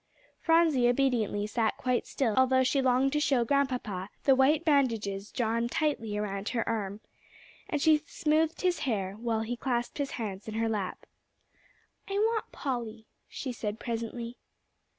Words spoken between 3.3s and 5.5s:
Grandpapa the white bandages